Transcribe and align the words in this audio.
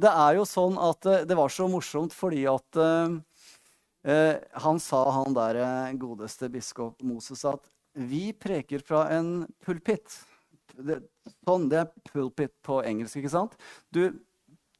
det 0.00 0.10
er 0.10 0.38
jo 0.38 0.44
sånn 0.48 0.76
at 0.80 1.08
eh, 1.10 1.24
det 1.28 1.36
var 1.38 1.52
så 1.52 1.68
morsomt 1.70 2.14
fordi 2.16 2.44
at 2.50 2.80
eh, 2.80 3.16
eh 4.10 4.60
han 4.64 4.80
sa, 4.82 5.04
han 5.18 5.36
der 5.36 5.60
eh, 5.62 5.96
godeste 6.00 6.50
biskop 6.52 7.02
Moses, 7.02 7.44
at 7.48 7.64
vi 7.94 8.32
preker 8.32 8.82
fra 8.82 9.06
en 9.14 9.46
pulpit. 9.64 10.20
Det, 10.74 10.98
sånn, 11.46 11.68
det 11.70 11.84
er 11.84 11.90
pulpit 12.10 12.54
på 12.66 12.80
engelsk, 12.82 13.20
ikke 13.20 13.34
sant? 13.36 13.54
Du 13.94 14.08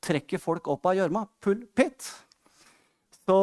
trekker 0.05 0.43
folk 0.43 0.67
opp 0.69 0.91
av 0.91 0.99
gjørma. 0.99 1.27
Pulpit. 1.43 2.11
Så 3.25 3.37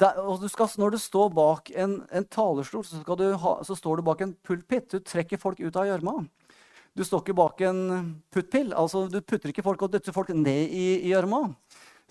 der, 0.00 0.16
du 0.40 0.48
skal, 0.50 0.70
når 0.80 0.96
du 0.96 0.98
står 0.98 1.28
bak 1.36 1.70
en, 1.70 2.00
en 2.10 2.24
talerstol, 2.26 2.82
så, 2.88 3.02
ha, 3.44 3.52
så, 3.62 3.76
står 3.78 4.00
du 4.00 4.08
bak 4.08 4.24
en 4.24 4.32
pulpit. 4.42 4.88
Du 4.90 5.04
trekker 5.04 5.38
folk 5.38 5.60
ut 5.60 5.76
av 5.78 5.86
gjørma. 5.86 6.16
Du 6.96 7.04
står 7.04 7.22
ikke 7.22 7.36
bak 7.38 7.60
en 7.66 7.82
puttpill. 8.32 8.72
altså 8.72 9.06
Du 9.10 9.20
putter 9.20 9.52
ikke 9.52 9.64
folk 9.66 9.84
og 9.86 9.92
dytter 9.92 10.14
folk 10.14 10.32
ned 10.34 10.72
i 10.74 11.10
gjørma. 11.10 11.44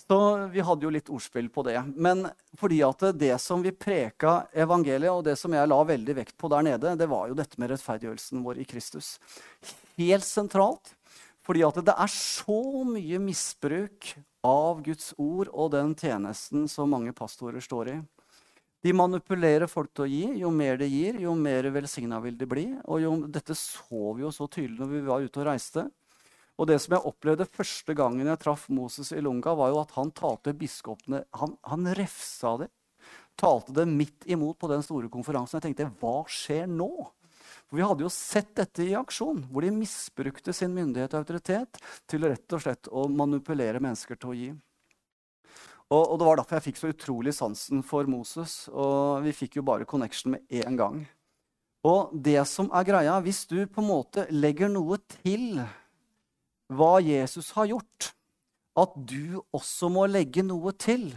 Så 0.07 0.17
vi 0.53 0.61
hadde 0.63 0.85
jo 0.85 0.91
litt 0.93 1.09
ordspill 1.11 1.49
på 1.51 1.63
det. 1.67 1.79
Men 1.95 2.27
fordi 2.57 2.79
at 2.85 3.01
det 3.17 3.33
som 3.43 3.63
vi 3.65 3.73
preka 3.73 4.45
evangeliet, 4.53 5.11
og 5.11 5.25
det 5.25 5.35
som 5.39 5.55
jeg 5.57 5.67
la 5.67 5.79
veldig 5.89 6.15
vekt 6.21 6.37
på 6.39 6.51
der 6.53 6.67
nede, 6.69 6.93
det 6.99 7.09
var 7.09 7.27
jo 7.27 7.37
dette 7.37 7.59
med 7.59 7.73
rettferdiggjørelsen 7.73 8.45
vår 8.45 8.61
i 8.61 8.67
Kristus. 8.69 9.17
Helt 9.97 10.27
sentralt. 10.27 10.93
Fordi 11.47 11.63
at 11.63 11.79
det 11.87 11.95
er 11.95 12.11
så 12.11 12.61
mye 12.87 13.19
misbruk 13.23 14.13
av 14.47 14.83
Guds 14.85 15.13
ord 15.17 15.49
og 15.51 15.71
den 15.73 15.93
tjenesten 15.97 16.67
som 16.71 16.91
mange 16.91 17.13
pastorer 17.15 17.63
står 17.63 17.91
i. 17.93 17.97
De 18.85 18.93
manipulerer 18.93 19.69
folk 19.69 19.89
til 19.95 20.05
å 20.05 20.09
gi. 20.09 20.23
Jo 20.43 20.51
mer 20.53 20.77
de 20.79 20.87
gir, 20.89 21.17
jo 21.23 21.33
mer 21.37 21.69
velsigna 21.73 22.19
vil 22.23 22.37
de 22.37 22.47
bli. 22.49 22.67
Og 22.85 23.01
jo, 23.03 23.13
dette 23.31 23.57
så 23.57 24.13
vi 24.15 24.25
jo 24.25 24.33
så 24.33 24.47
tydelig 24.51 24.79
når 24.81 24.91
vi 24.93 25.05
var 25.07 25.25
ute 25.25 25.41
og 25.41 25.49
reiste. 25.49 25.87
Og 26.57 26.69
det 26.69 26.79
som 26.81 26.95
jeg 26.95 27.05
opplevde 27.05 27.49
første 27.49 27.93
gangen 27.97 28.29
jeg 28.29 28.41
traff 28.41 28.65
Moses 28.73 29.11
i 29.13 29.21
Lunga, 29.21 29.53
var 29.57 29.73
jo 29.73 29.81
at 29.83 29.93
han 29.97 30.09
talte 30.15 30.55
biskopene 30.57 31.21
Han, 31.37 31.53
han 31.69 31.89
refsa 31.97 32.55
det. 32.63 32.71
Talte 33.37 33.75
det 33.77 33.85
midt 33.85 34.25
imot 34.25 34.57
på 34.57 34.69
den 34.71 34.81
store 34.85 35.09
konferansen. 35.13 35.59
Jeg 35.59 35.69
tenkte 35.69 35.91
hva 36.01 36.23
skjer 36.29 36.65
nå? 36.69 36.89
For 37.67 37.77
Vi 37.77 37.85
hadde 37.85 38.05
jo 38.05 38.11
sett 38.13 38.55
dette 38.57 38.85
i 38.85 38.95
aksjon, 38.97 39.43
hvor 39.51 39.65
de 39.65 39.73
misbrukte 39.75 40.53
sin 40.55 40.73
myndighet 40.73 41.13
og 41.13 41.21
autoritet 41.21 41.79
til 42.09 42.25
rett 42.25 42.55
og 42.55 42.63
slett 42.63 42.89
å 42.89 43.05
manipulere 43.11 43.81
mennesker 43.83 44.17
til 44.17 44.31
å 44.31 44.37
gi. 44.37 44.49
Og, 45.87 46.03
og, 46.03 46.15
Det 46.19 46.27
var 46.27 46.39
derfor 46.39 46.57
jeg 46.57 46.65
fikk 46.67 46.79
så 46.81 46.91
utrolig 46.91 47.33
sansen 47.35 47.83
for 47.85 48.09
Moses. 48.11 48.67
Og 48.73 49.23
vi 49.23 49.35
fikk 49.35 49.59
jo 49.59 49.67
bare 49.67 49.87
connection 49.87 50.35
med 50.35 50.43
én 50.51 50.75
gang. 50.79 51.05
Og 51.87 52.11
det 52.11 52.41
som 52.49 52.67
er 52.75 52.87
greia, 52.87 53.19
hvis 53.23 53.45
du 53.47 53.61
på 53.65 53.83
en 53.83 53.87
måte 53.87 54.25
legger 54.33 54.67
noe 54.71 54.97
til 55.21 55.61
hva 56.67 56.97
Jesus 56.99 57.53
har 57.55 57.69
gjort, 57.69 58.11
at 58.77 58.97
du 59.09 59.39
også 59.55 59.87
må 59.89 60.03
legge 60.11 60.43
noe 60.43 60.73
til, 60.75 61.13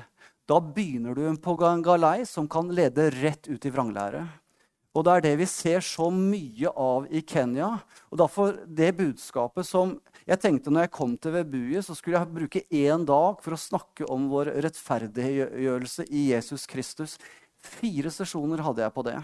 da 0.47 0.61
begynner 0.63 1.17
du 1.19 1.25
på 1.43 1.57
en 1.67 1.83
galei 1.83 2.23
som 2.27 2.47
kan 2.51 2.71
lede 2.71 3.11
rett 3.19 3.51
ut 3.51 3.67
i 3.67 3.73
vranglære. 3.75 4.23
Og 4.91 5.05
det 5.07 5.13
er 5.13 5.23
det 5.23 5.35
vi 5.39 5.47
ser 5.47 5.85
så 5.87 6.09
mye 6.11 6.71
av 6.75 7.07
i 7.15 7.23
Kenya. 7.23 7.77
Og 8.11 8.19
derfor 8.19 8.57
det 8.67 8.91
budskapet 8.99 9.69
som 9.69 9.95
jeg 10.27 10.41
tenkte 10.43 10.73
når 10.73 10.89
jeg 10.89 10.95
kom 10.97 11.13
til 11.15 11.35
Vebuye, 11.37 11.83
så 11.83 11.95
skulle 11.95 12.19
jeg 12.19 12.35
bruke 12.35 12.65
én 12.75 13.07
dag 13.07 13.39
for 13.43 13.55
å 13.55 13.61
snakke 13.61 14.09
om 14.11 14.27
vår 14.33 14.51
rettferdiggjørelse 14.67 16.09
i 16.11 16.31
Jesus 16.33 16.67
Kristus. 16.71 17.17
Fire 17.63 18.11
sesjoner 18.11 18.65
hadde 18.67 18.83
jeg 18.83 18.95
på 18.97 19.07
det. 19.07 19.19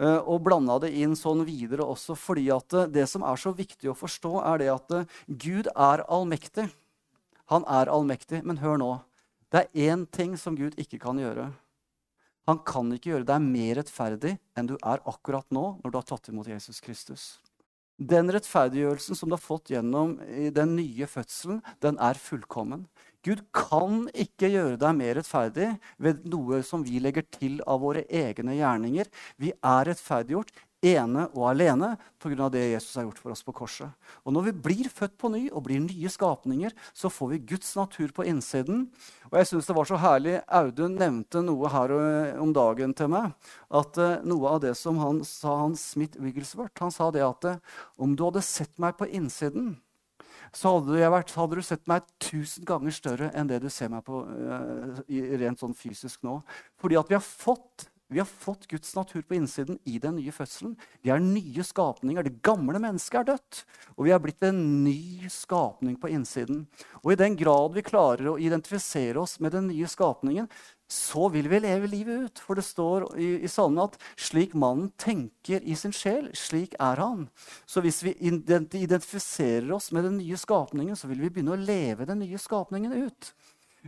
Eh, 0.00 0.20
og 0.24 0.40
blanda 0.46 0.78
det 0.80 0.94
inn 0.96 1.12
sånn 1.18 1.44
videre 1.44 1.84
også 1.84 2.16
fordi 2.16 2.48
at 2.54 2.78
det 2.94 3.04
som 3.10 3.26
er 3.28 3.40
så 3.40 3.52
viktig 3.52 3.92
å 3.92 3.98
forstå, 3.98 4.38
er 4.54 4.62
det 4.62 4.70
at 4.72 4.96
Gud 5.28 5.68
er 5.74 6.06
allmektig. 6.08 6.70
Han 7.52 7.66
er 7.68 7.92
allmektig. 7.92 8.40
Men 8.48 8.62
hør 8.64 8.80
nå. 8.80 8.92
Det 9.52 9.66
er 9.66 9.92
én 9.92 10.06
ting 10.08 10.38
som 10.40 10.56
Gud 10.56 10.78
ikke 10.80 11.00
kan 11.02 11.20
gjøre. 11.20 11.50
Han 12.50 12.58
kan 12.66 12.90
ikke 12.94 13.12
gjøre 13.12 13.28
deg 13.28 13.44
mer 13.44 13.76
rettferdig 13.78 14.34
enn 14.58 14.68
du 14.70 14.74
er 14.80 15.02
akkurat 15.06 15.46
nå 15.54 15.64
når 15.82 15.92
du 15.92 15.98
har 16.00 16.08
tatt 16.08 16.30
imot 16.32 16.50
Jesus 16.50 16.82
Kristus. 16.82 17.26
Den 18.02 18.32
rettferdiggjørelsen 18.34 19.14
som 19.14 19.30
du 19.30 19.36
har 19.36 19.42
fått 19.42 19.70
gjennom 19.70 20.16
den 20.56 20.74
nye 20.74 21.06
fødselen, 21.06 21.60
den 21.84 22.00
er 22.02 22.18
fullkommen. 22.18 22.88
Gud 23.22 23.44
kan 23.54 24.08
ikke 24.18 24.50
gjøre 24.50 24.80
deg 24.80 24.96
mer 24.98 25.14
rettferdig 25.20 25.68
ved 26.02 26.24
noe 26.26 26.64
som 26.66 26.82
vi 26.82 26.98
legger 27.04 27.28
til 27.30 27.60
av 27.70 27.84
våre 27.84 28.02
egne 28.10 28.56
gjerninger. 28.58 29.06
Vi 29.38 29.52
er 29.54 29.86
rettferdiggjort 29.92 30.50
ene 30.82 31.28
og 31.30 31.46
alene 31.52 31.92
pga. 32.20 32.48
det 32.50 32.72
Jesus 32.72 32.96
har 32.96 33.06
gjort 33.06 33.20
for 33.22 33.32
oss 33.34 33.42
på 33.42 33.54
korset. 33.54 33.90
Og 34.26 34.32
Når 34.32 34.42
vi 34.42 34.52
blir 34.52 34.88
født 34.90 35.16
på 35.18 35.30
ny 35.30 35.48
og 35.50 35.64
blir 35.64 35.80
nye 35.80 36.10
skapninger, 36.10 36.72
så 36.92 37.08
får 37.08 37.28
vi 37.30 37.38
Guds 37.54 37.74
natur 37.76 38.10
på 38.12 38.26
innsiden. 38.26 38.90
Og 39.30 39.38
jeg 39.38 39.46
synes 39.46 39.66
det 39.66 39.76
var 39.76 39.84
så 39.84 39.96
herlig, 39.96 40.40
Audun 40.48 40.98
nevnte 40.98 41.42
noe 41.42 41.70
her 41.70 41.94
om 42.42 42.52
dagen 42.52 42.94
til 42.94 43.08
meg. 43.08 43.32
at 43.70 43.98
uh, 43.98 44.18
Noe 44.24 44.48
av 44.48 44.60
det 44.60 44.74
som 44.76 44.98
han 44.98 45.22
sa, 45.24 45.56
han 45.62 45.76
Smith 45.76 46.18
Wigglesworth, 46.18 46.78
han 46.80 46.90
sa 46.90 47.10
det 47.10 47.22
at 47.22 47.44
uh, 47.44 47.56
om 47.96 48.16
du 48.16 48.24
hadde 48.24 48.42
sett 48.42 48.78
meg 48.78 48.98
på 48.98 49.06
innsiden, 49.06 49.76
så 50.52 50.76
hadde, 50.76 50.98
vært, 51.08 51.32
hadde, 51.32 51.56
du 51.56 51.64
sett 51.64 51.86
meg 51.88 52.04
tusen 52.20 52.66
ganger 52.68 52.92
større 52.92 53.30
enn 53.32 53.48
det 53.48 53.62
du 53.62 53.70
ser 53.72 53.88
meg 53.88 54.04
på 54.04 54.20
rent 55.40 55.62
sånn 55.62 55.72
fysisk 55.72 56.20
nå. 56.26 56.42
Fordi 56.76 56.98
at 57.00 57.08
vi 57.08 57.16
har 57.16 57.24
fått 57.24 57.86
vi 58.12 58.20
har 58.20 58.28
fått 58.28 58.68
Guds 58.70 58.94
natur 58.96 59.22
på 59.26 59.36
innsiden 59.38 59.78
i 59.88 59.98
den 60.02 60.18
nye 60.18 60.34
fødselen. 60.34 60.74
Vi 61.02 61.12
er 61.12 61.22
nye 61.22 61.64
skapninger. 61.64 62.26
Det 62.26 62.42
gamle 62.44 62.80
mennesket 62.82 63.22
er 63.22 63.30
dødt. 63.32 63.62
Og 63.96 64.06
vi 64.06 64.12
er 64.14 64.20
blitt 64.22 64.44
en 64.46 64.60
ny 64.84 65.30
skapning 65.32 65.96
på 66.00 66.12
innsiden. 66.12 66.66
Og 67.02 67.14
i 67.14 67.20
den 67.20 67.38
grad 67.40 67.74
vi 67.76 67.86
klarer 67.86 68.32
å 68.32 68.38
identifisere 68.40 69.20
oss 69.22 69.38
med 69.40 69.56
den 69.56 69.70
nye 69.72 69.88
skapningen, 69.90 70.50
så 70.92 71.30
vil 71.32 71.48
vi 71.48 71.60
leve 71.64 71.88
livet 71.88 72.26
ut. 72.26 72.42
For 72.44 72.58
det 72.58 72.66
står 72.66 73.06
i, 73.16 73.30
i 73.46 73.50
salmen 73.50 73.86
at 73.86 73.96
slik 74.20 74.52
mannen 74.58 74.90
tenker 75.00 75.64
i 75.64 75.76
sin 75.78 75.94
sjel, 75.96 76.28
slik 76.36 76.76
er 76.76 77.00
han. 77.00 77.26
Så 77.64 77.80
hvis 77.84 78.02
vi 78.04 78.12
identifiserer 78.20 79.72
oss 79.72 79.88
med 79.96 80.04
den 80.08 80.20
nye 80.20 80.38
skapningen, 80.40 80.98
så 80.98 81.08
vil 81.08 81.24
vi 81.24 81.32
begynne 81.32 81.56
å 81.56 81.62
leve 81.62 82.08
den 82.08 82.20
nye 82.24 82.40
skapningen 82.40 82.92
ut. 82.92 83.32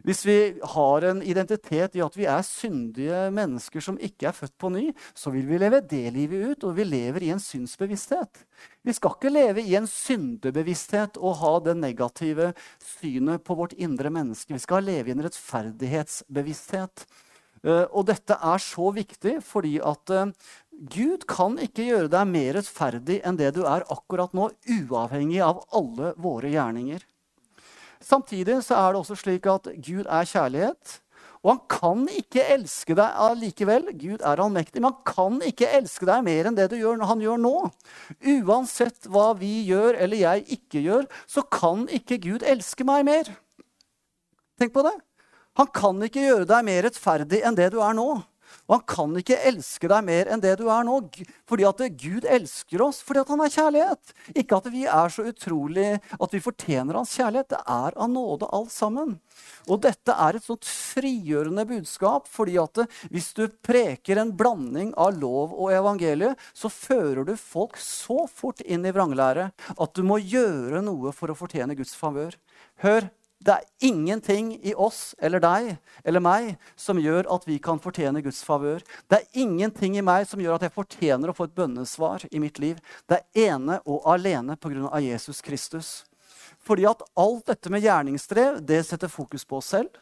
Hvis 0.02 0.24
vi 0.26 0.38
har 0.74 1.04
en 1.06 1.20
identitet 1.22 1.94
i 1.94 2.02
at 2.02 2.16
vi 2.18 2.24
er 2.26 2.42
syndige 2.42 3.28
mennesker 3.34 3.84
som 3.84 3.98
ikke 4.02 4.26
er 4.26 4.34
født 4.34 4.56
på 4.58 4.72
ny, 4.74 4.88
så 5.14 5.30
vil 5.30 5.46
vi 5.46 5.60
leve 5.62 5.78
det 5.86 6.08
livet 6.16 6.48
ut, 6.50 6.66
og 6.66 6.74
vi 6.80 6.86
lever 6.88 7.22
i 7.22 7.30
en 7.34 7.42
synsbevissthet. 7.42 8.42
Vi 8.82 8.96
skal 8.96 9.14
ikke 9.14 9.30
leve 9.30 9.62
i 9.62 9.76
en 9.78 9.86
syndebevissthet 9.86 11.20
og 11.20 11.38
ha 11.44 11.52
det 11.68 11.76
negative 11.78 12.50
synet 12.82 13.46
på 13.46 13.54
vårt 13.60 13.76
indre 13.78 14.10
menneske. 14.10 14.56
Vi 14.56 14.64
skal 14.66 14.82
leve 14.88 15.12
i 15.12 15.14
en 15.14 15.22
rettferdighetsbevissthet. 15.28 17.06
Eh, 17.64 17.86
og 17.86 18.10
dette 18.10 18.36
er 18.36 18.60
så 18.60 18.90
viktig 18.92 19.38
fordi 19.46 19.78
at 19.78 20.10
eh, 20.12 20.34
Gud 20.90 21.22
kan 21.30 21.54
ikke 21.62 21.86
gjøre 21.86 22.10
deg 22.12 22.28
mer 22.34 22.56
rettferdig 22.58 23.22
enn 23.24 23.38
det 23.38 23.54
du 23.54 23.62
er 23.62 23.86
akkurat 23.94 24.34
nå, 24.34 24.50
uavhengig 24.66 25.38
av 25.46 25.62
alle 25.70 26.16
våre 26.18 26.50
gjerninger. 26.50 27.04
Samtidig 28.02 28.60
så 28.66 28.78
er 28.80 28.92
det 28.92 29.02
også 29.02 29.18
slik 29.18 29.46
at 29.50 29.70
Gud 29.78 30.06
er 30.06 30.28
kjærlighet. 30.28 31.00
Og 31.44 31.50
han 31.52 31.60
kan 31.68 32.04
ikke 32.08 32.42
elske 32.54 32.96
deg 32.96 33.18
allikevel. 33.20 33.90
Gud 34.00 34.22
er 34.24 34.40
allmektig, 34.40 34.80
men 34.80 34.94
han 34.94 35.00
kan 35.06 35.40
ikke 35.44 35.68
elske 35.76 36.08
deg 36.08 36.24
mer 36.24 36.48
enn 36.48 36.56
det 36.56 36.70
gjør, 36.72 37.04
han 37.04 37.20
gjør 37.20 37.40
nå. 37.42 37.56
Uansett 38.40 39.10
hva 39.12 39.32
vi 39.36 39.58
gjør 39.68 39.98
eller 40.00 40.22
jeg 40.22 40.46
ikke 40.56 40.84
gjør, 40.86 41.08
så 41.28 41.44
kan 41.52 41.84
ikke 41.92 42.22
Gud 42.24 42.46
elske 42.48 42.86
meg 42.88 43.04
mer. 43.10 43.28
Tenk 44.56 44.72
på 44.72 44.86
det. 44.86 44.94
Han 45.60 45.68
kan 45.74 46.00
ikke 46.02 46.24
gjøre 46.24 46.48
deg 46.48 46.64
mer 46.66 46.86
rettferdig 46.88 47.44
enn 47.44 47.58
det 47.58 47.68
du 47.74 47.78
er 47.84 47.92
nå. 47.94 48.08
Og 48.66 48.76
han 48.76 48.84
kan 48.88 49.16
ikke 49.20 49.40
elske 49.50 49.90
deg 49.90 50.06
mer 50.06 50.30
enn 50.32 50.42
det 50.42 50.54
du 50.60 50.66
er 50.72 50.86
nå. 50.86 51.00
Fordi 51.48 51.66
at 51.68 51.82
Gud 52.00 52.28
elsker 52.28 52.84
oss 52.84 53.02
fordi 53.04 53.22
at 53.24 53.32
han 53.34 53.44
er 53.44 53.54
kjærlighet. 53.54 54.14
Ikke 54.34 54.60
at 54.60 54.70
vi 54.72 54.86
er 54.88 55.12
så 55.12 55.26
utrolig 55.28 55.90
at 55.98 56.34
vi 56.34 56.42
fortjener 56.44 56.98
hans 56.98 57.14
kjærlighet. 57.18 57.52
Det 57.52 57.60
er 57.60 57.98
av 57.98 58.10
nåde 58.10 58.48
alt 58.54 58.72
sammen. 58.74 59.18
Og 59.68 59.80
dette 59.84 60.14
er 60.14 60.36
et 60.36 60.46
sånt 60.46 60.66
frigjørende 60.68 61.64
budskap, 61.68 62.28
fordi 62.30 62.56
at 62.60 62.84
hvis 63.10 63.32
du 63.36 63.46
preker 63.64 64.20
en 64.20 64.32
blanding 64.36 64.92
av 65.00 65.16
lov 65.18 65.54
og 65.56 65.72
evangeliet, 65.74 66.38
så 66.54 66.70
fører 66.72 67.24
du 67.26 67.34
folk 67.40 67.78
så 67.80 68.24
fort 68.30 68.62
inn 68.64 68.86
i 68.86 68.94
vranglære 68.94 69.50
at 69.74 69.96
du 69.96 70.04
må 70.06 70.20
gjøre 70.22 70.84
noe 70.84 71.12
for 71.16 71.32
å 71.32 71.38
fortjene 71.38 71.76
Guds 71.78 71.96
favør. 71.98 72.36
Hør, 72.84 73.08
det 73.44 73.54
er 73.54 73.90
ingenting 73.90 74.54
i 74.64 74.72
oss 74.74 75.14
eller 75.20 75.42
deg 75.42 75.74
eller 76.04 76.22
meg 76.24 76.54
som 76.80 77.00
gjør 77.00 77.28
at 77.34 77.44
vi 77.48 77.58
kan 77.62 77.80
fortjene 77.82 78.22
Guds 78.24 78.40
favør. 78.46 78.80
Det 79.10 79.20
er 79.20 79.42
ingenting 79.44 79.98
i 79.98 80.04
meg 80.04 80.24
som 80.30 80.40
gjør 80.40 80.56
at 80.56 80.64
jeg 80.64 80.74
fortjener 80.74 81.30
å 81.30 81.36
få 81.36 81.48
et 81.48 81.56
bønnesvar 81.58 82.24
i 82.30 82.40
mitt 82.40 82.60
liv. 82.62 82.80
Det 83.10 83.20
er 83.20 83.50
ene 83.50 83.80
og 83.84 84.06
alene 84.08 84.56
pga. 84.56 84.88
Jesus 85.04 85.42
Kristus. 85.44 85.90
Fordi 86.64 86.86
at 86.88 87.02
alt 87.20 87.50
dette 87.50 87.70
med 87.72 87.84
gjerningsdrev, 87.84 88.62
det 88.64 88.80
setter 88.88 89.12
fokus 89.12 89.44
på 89.44 89.60
oss 89.60 89.74
selv. 89.74 90.00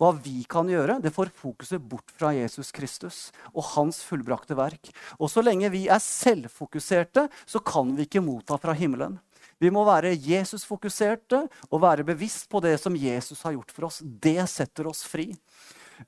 Hva 0.00 0.10
vi 0.16 0.42
kan 0.48 0.68
gjøre, 0.68 0.98
det 1.02 1.12
får 1.14 1.32
fokuset 1.36 1.80
bort 1.80 2.12
fra 2.16 2.32
Jesus 2.36 2.72
Kristus 2.74 3.30
og 3.52 3.64
hans 3.74 4.00
fullbrakte 4.04 4.56
verk. 4.58 4.92
Og 5.18 5.30
så 5.32 5.44
lenge 5.44 5.72
vi 5.72 5.86
er 5.88 6.02
selvfokuserte, 6.02 7.28
så 7.46 7.62
kan 7.64 7.94
vi 7.96 8.08
ikke 8.08 8.24
motta 8.24 8.58
fra 8.60 8.76
himmelen. 8.76 9.18
Vi 9.62 9.70
må 9.70 9.84
være 9.86 10.16
Jesus-fokuserte 10.18 11.44
og 11.70 11.82
være 11.84 12.06
bevisst 12.06 12.48
på 12.50 12.62
det 12.64 12.74
som 12.82 12.96
Jesus 12.98 13.44
har 13.46 13.54
gjort 13.54 13.70
for 13.74 13.86
oss. 13.86 14.00
Det 14.02 14.40
setter 14.50 14.88
oss 14.90 15.04
fri. 15.06 15.28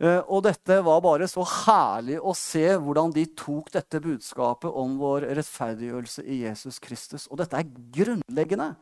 Eh, 0.01 0.21
og 0.27 0.43
dette 0.47 0.81
var 0.83 1.03
bare 1.05 1.29
så 1.31 1.45
herlig 1.47 2.19
å 2.19 2.35
se 2.35 2.67
hvordan 2.75 3.15
de 3.15 3.27
tok 3.39 3.71
dette 3.77 4.01
budskapet 4.03 4.71
om 4.71 4.97
vår 4.99 5.29
rettferdiggjørelse 5.39 6.25
i 6.27 6.41
Jesus 6.43 6.81
Kristus. 6.83 7.29
Og 7.31 7.39
dette 7.39 7.61
er 7.61 7.71
grunnleggende. 7.95 8.73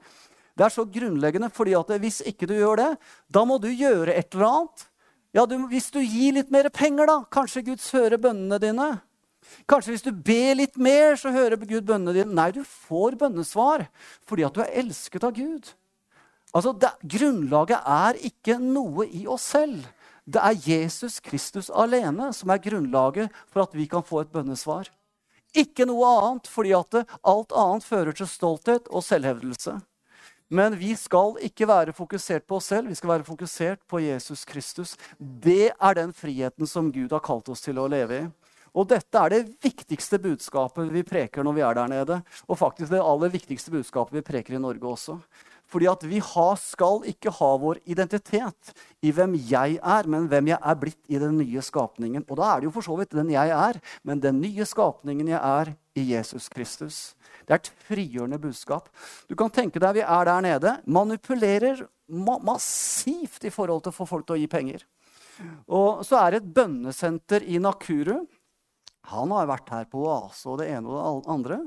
Det 0.56 0.66
er 0.66 0.72
så 0.72 0.86
grunnleggende 0.88 1.52
fordi 1.52 1.76
at 1.76 1.92
hvis 2.00 2.22
ikke 2.28 2.48
du 2.48 2.56
gjør 2.56 2.80
det, 2.80 2.90
da 3.28 3.44
må 3.48 3.58
du 3.60 3.68
gjøre 3.68 4.16
et 4.16 4.32
eller 4.32 4.48
annet. 4.48 4.88
Ja, 5.32 5.46
du, 5.48 5.56
Hvis 5.68 5.88
du 5.92 6.00
gir 6.00 6.34
litt 6.36 6.50
mer 6.52 6.68
penger, 6.68 7.08
da, 7.08 7.22
kanskje 7.32 7.64
Gud 7.64 7.80
hører 7.94 8.20
bønnene 8.20 8.58
dine. 8.60 8.88
Kanskje 9.70 9.94
hvis 9.94 10.04
du 10.06 10.12
ber 10.12 10.56
litt 10.58 10.76
mer, 10.76 11.16
så 11.20 11.32
hører 11.34 11.60
Gud 11.60 11.86
bønnene 11.88 12.14
dine. 12.16 12.34
Nei, 12.36 12.50
du 12.54 12.62
får 12.64 13.18
bønnesvar 13.20 13.86
fordi 14.28 14.46
at 14.46 14.56
du 14.56 14.62
er 14.64 14.74
elsket 14.82 15.26
av 15.26 15.34
Gud. 15.36 15.72
Altså, 16.52 16.74
det, 16.76 16.92
Grunnlaget 17.14 17.80
er 17.88 18.18
ikke 18.28 18.58
noe 18.60 19.06
i 19.08 19.26
oss 19.30 19.52
selv. 19.54 19.86
Det 20.24 20.38
er 20.38 20.58
Jesus 20.68 21.18
Kristus 21.24 21.70
alene 21.70 22.30
som 22.36 22.50
er 22.52 22.60
grunnlaget 22.62 23.32
for 23.50 23.64
at 23.64 23.72
vi 23.74 23.88
kan 23.90 24.04
få 24.06 24.22
et 24.22 24.34
bønnesvar. 24.34 24.90
Ikke 25.52 25.84
noe 25.88 26.08
annet, 26.08 26.46
fordi 26.48 26.72
at 26.76 27.02
alt 27.28 27.52
annet 27.52 27.84
fører 27.84 28.14
til 28.16 28.28
stolthet 28.30 28.86
og 28.88 29.04
selvhevdelse. 29.04 29.80
Men 30.52 30.76
vi 30.76 30.92
skal 31.00 31.38
ikke 31.40 31.66
være 31.68 31.94
fokusert 31.96 32.44
på 32.48 32.58
oss 32.58 32.68
selv, 32.68 32.90
vi 32.92 32.96
skal 32.96 33.14
være 33.14 33.24
fokusert 33.24 33.80
på 33.88 34.02
Jesus 34.04 34.44
Kristus. 34.44 34.94
Det 35.18 35.72
er 35.72 35.96
den 35.96 36.12
friheten 36.12 36.68
som 36.68 36.90
Gud 36.92 37.12
har 37.12 37.24
kalt 37.24 37.48
oss 37.48 37.64
til 37.64 37.80
å 37.80 37.88
leve 37.88 38.18
i. 38.20 38.26
Og 38.72 38.88
dette 38.88 39.20
er 39.20 39.34
det 39.34 39.42
viktigste 39.62 40.18
budskapet 40.22 40.88
vi 40.92 41.04
preker 41.04 41.44
når 41.44 41.56
vi 41.56 41.64
er 41.66 41.76
der 41.76 41.90
nede. 41.92 42.20
Og 42.48 42.58
faktisk 42.60 42.92
det 42.92 43.02
aller 43.04 43.32
viktigste 43.32 43.72
budskapet 43.74 44.16
vi 44.16 44.24
preker 44.24 44.56
i 44.56 44.62
Norge 44.62 44.88
også. 44.88 45.18
Fordi 45.72 45.88
at 45.88 46.02
vi 46.04 46.18
har, 46.20 46.56
skal 46.60 47.04
ikke 47.08 47.32
ha 47.32 47.50
vår 47.60 47.80
identitet 47.88 48.72
i 49.04 49.12
hvem 49.14 49.38
jeg 49.48 49.78
er, 49.78 50.08
men 50.08 50.26
hvem 50.28 50.50
jeg 50.52 50.60
er 50.60 50.80
blitt 50.80 51.00
i 51.08 51.20
den 51.20 51.38
nye 51.40 51.64
skapningen. 51.64 52.26
Og 52.28 52.36
da 52.40 52.50
er 52.50 52.60
det 52.60 52.68
jo 52.68 52.74
for 52.74 52.84
så 52.84 52.96
vidt 52.98 53.16
den 53.16 53.32
jeg 53.32 53.52
er, 53.56 53.80
men 54.04 54.20
den 54.20 54.40
nye 54.42 54.66
skapningen 54.68 55.32
jeg 55.32 55.40
er 55.40 55.72
i 55.96 56.04
Jesus 56.12 56.48
Kristus. 56.52 57.00
Det 57.46 57.56
er 57.56 57.62
et 57.62 57.72
frigjørende 57.88 58.40
budskap. 58.40 58.90
Du 59.28 59.36
kan 59.38 59.52
tenke 59.52 59.80
deg 59.80 59.96
vi 59.96 60.04
er 60.04 60.28
der 60.28 60.44
nede, 60.44 60.76
manipulerer 60.84 61.86
ma 62.12 62.36
massivt 62.44 63.44
i 63.48 63.52
forhold 63.52 63.84
til 63.84 63.92
å 63.92 63.96
få 63.96 64.08
folk 64.08 64.28
til 64.28 64.36
å 64.36 64.42
gi 64.42 64.50
penger. 64.52 64.84
Og 65.72 66.04
så 66.06 66.20
er 66.20 66.34
det 66.34 66.42
et 66.42 66.54
bønnesenter 66.54 67.44
i 67.48 67.56
Nakuru. 67.62 68.20
Han 69.10 69.32
har 69.34 69.48
vært 69.50 69.72
her 69.74 69.86
på 69.90 70.04
oase 70.06 70.46
og 70.50 70.60
det 70.60 70.68
ene 70.70 70.86
og 70.90 71.24
det 71.24 71.32
andre. 71.32 71.62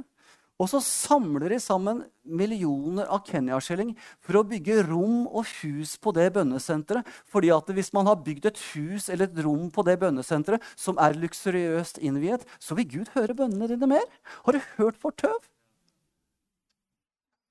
Og 0.56 0.70
så 0.72 0.80
samler 0.80 1.52
de 1.52 1.58
sammen 1.60 1.98
millioner 2.24 3.10
av 3.12 3.26
Kenya-skilling 3.28 3.92
for 4.24 4.40
å 4.40 4.46
bygge 4.48 4.86
rom 4.88 5.26
og 5.28 5.50
hus 5.60 5.98
på 6.00 6.14
det 6.16 6.30
bønnesenteret. 6.38 7.04
Fordi 7.28 7.52
at 7.52 7.74
hvis 7.76 7.92
man 7.96 8.08
har 8.08 8.22
bygd 8.24 8.48
et 8.48 8.62
hus 8.72 9.10
eller 9.12 9.28
et 9.28 9.42
rom 9.44 9.68
på 9.74 9.84
det 9.88 9.98
bønnesenteret 10.00 10.64
som 10.80 10.96
er 11.02 11.18
luksuriøst 11.20 12.00
innviet, 12.00 12.48
så 12.56 12.78
vil 12.80 12.88
Gud 12.94 13.12
høre 13.18 13.36
bønnene 13.36 13.68
dine 13.74 13.92
mer. 13.98 14.08
Har 14.48 14.56
du 14.56 14.64
hørt 14.78 15.02
for 15.02 15.12
tøv? 15.20 15.36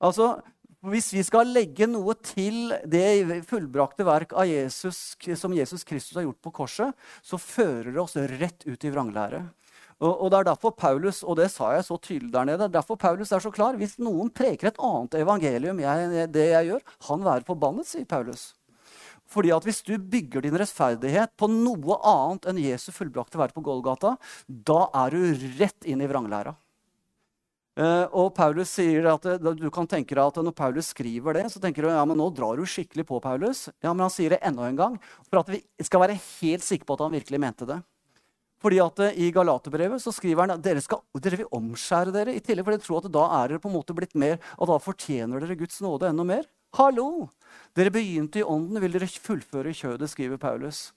Altså, 0.05 0.39
hvis 0.85 1.11
vi 1.13 1.23
skal 1.25 1.53
legge 1.53 1.87
noe 1.89 2.17
til 2.25 2.73
det 2.89 3.43
fullbrakte 3.49 4.05
verk 4.09 4.33
Jesus, 4.49 5.15
som 5.41 5.53
Jesus 5.57 5.85
Kristus 5.85 6.17
har 6.17 6.25
gjort 6.27 6.41
på 6.45 6.53
korset, 6.57 6.97
så 7.25 7.41
fører 7.41 7.93
det 7.93 8.01
oss 8.01 8.17
rett 8.17 8.65
ut 8.65 8.85
i 8.85 8.93
vranglære. 8.93 9.45
Og, 10.03 10.27
det 10.33 10.41
er 10.41 10.49
derfor 10.51 10.75
Paulus 10.75 11.23
og 11.23 11.39
det 11.39 11.51
sa 11.53 11.71
jeg 11.77 11.87
så 11.87 11.99
tydelig 12.03 12.33
der 12.35 12.49
nede, 12.49 12.69
derfor 12.73 12.99
Paulus 13.01 13.33
er 13.33 13.43
så 13.43 13.53
klar. 13.55 13.79
Hvis 13.79 13.97
noen 14.03 14.33
preker 14.35 14.73
et 14.73 14.83
annet 14.83 15.15
evangelium 15.21 15.79
enn 15.79 16.17
det 16.35 16.51
jeg 16.51 16.73
gjør, 16.73 16.85
han 17.09 17.25
være 17.27 17.47
forbannet, 17.47 17.89
sier 17.89 18.09
Paulus. 18.09 18.53
Fordi 19.31 19.53
at 19.55 19.65
Hvis 19.65 19.83
du 19.83 19.97
bygger 19.99 20.45
din 20.45 20.59
rettferdighet 20.59 21.33
på 21.39 21.49
noe 21.49 21.97
annet 22.05 22.51
enn 22.51 22.61
Jesu 22.61 22.91
fullbrakte 22.93 23.41
verk 23.41 23.55
på 23.55 23.65
Golgata, 23.65 24.17
da 24.47 24.85
er 25.05 25.15
du 25.15 25.49
rett 25.61 25.89
inn 25.89 26.03
i 26.05 26.11
vranglæra. 26.11 26.55
Uh, 27.75 28.07
og 28.15 28.29
Paulus 28.37 28.71
sier 28.71 29.09
at 29.11 29.25
uh, 29.27 29.49
du 29.59 29.67
kan 29.75 29.89
tenke 29.91 30.15
deg 30.15 30.21
at 30.23 30.37
Når 30.39 30.55
Paulus 30.55 30.93
skriver 30.93 31.35
det, 31.35 31.49
så 31.51 31.59
tenker 31.59 31.83
du 31.83 31.89
ja, 31.91 32.05
men 32.07 32.21
nå 32.21 32.29
drar 32.31 32.55
du 32.55 32.63
skikkelig 32.63 33.03
på 33.09 33.19
Paulus. 33.19 33.67
Ja, 33.83 33.91
Men 33.91 34.05
han 34.07 34.15
sier 34.15 34.31
det 34.31 34.45
enda 34.47 34.69
en 34.69 34.79
gang 34.79 34.95
for 35.27 35.41
at 35.41 35.51
vi 35.51 35.59
skal 35.83 36.05
være 36.05 36.21
helt 36.21 36.63
sikre 36.63 36.87
på 36.87 36.95
at 36.95 37.03
han 37.09 37.17
virkelig 37.17 37.41
mente 37.43 37.67
det. 37.67 37.81
Fordi 38.65 38.81
at 38.81 39.05
eh, 39.05 39.21
I 39.27 39.31
Galaterbrevet 39.35 40.01
så 40.01 40.13
skriver 40.15 40.47
han 40.47 40.57
at 40.57 40.65
dere, 40.65 40.81
skal, 40.81 41.03
dere 41.21 41.43
vil 41.43 41.53
omskjære 41.53 42.15
dere. 42.15 42.35
i 42.35 42.41
tillegg, 42.41 42.65
for 42.65 42.75
dere 42.77 42.87
tror 42.87 43.03
at 43.03 43.13
da 43.13 43.25
er 43.43 43.53
dere 43.53 43.63
på 43.63 43.69
en 43.69 43.77
måte 43.77 43.97
blitt 43.97 44.17
mer, 44.17 44.39
og 44.57 44.71
da 44.73 44.81
fortjener 44.81 45.45
dere 45.45 45.59
Guds 45.61 45.83
nåde 45.85 46.09
enda 46.09 46.25
mer. 46.27 46.49
Hallo! 46.79 47.29
Dere 47.77 47.93
begynte 47.93 48.41
i 48.41 48.47
ånden, 48.47 48.81
vil 48.83 48.97
dere 48.97 49.07
fullføre 49.07 49.75
kjødet, 49.77 50.09
skriver 50.11 50.41
Paulus. 50.41 50.89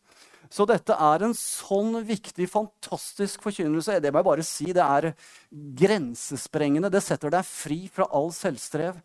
Så 0.49 0.63
dette 0.69 0.95
er 0.95 1.25
en 1.25 1.35
sånn 1.35 1.99
viktig, 2.07 2.47
fantastisk 2.49 3.43
forkynnelse. 3.43 3.99
Det 3.99 4.13
må 4.13 4.21
jeg 4.21 4.27
bare 4.29 4.45
si, 4.47 4.67
det 4.71 4.85
er 4.85 5.09
grensesprengende. 5.51 6.91
Det 6.93 7.03
setter 7.03 7.33
deg 7.33 7.45
fri 7.45 7.81
fra 7.91 8.07
all 8.15 8.31
selvstrev. 8.35 9.01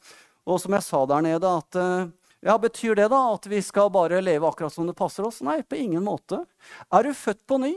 Og 0.46 0.62
som 0.62 0.76
jeg 0.76 0.86
sa 0.86 1.02
der 1.10 1.24
nede, 1.26 1.50
at 1.50 1.78
eh, 1.78 2.12
ja, 2.46 2.56
Betyr 2.58 2.96
det 2.98 3.08
da 3.12 3.20
at 3.34 3.46
vi 3.50 3.60
skal 3.62 3.90
bare 3.94 4.22
leve 4.22 4.48
akkurat 4.48 4.74
som 4.74 4.86
det 4.88 4.96
passer 4.98 5.26
oss? 5.26 5.42
Nei, 5.46 5.60
på 5.62 5.78
ingen 5.78 6.02
måte. 6.06 6.40
Er 6.90 7.06
du 7.06 7.14
født 7.14 7.42
på 7.46 7.58
ny, 7.62 7.74